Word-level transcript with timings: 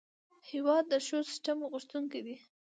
هېواد 0.49 0.83
د 0.89 0.93
ښو 1.05 1.19
سیسټم 1.29 1.57
غوښتونکی 1.71 2.21
دی. 2.25 2.35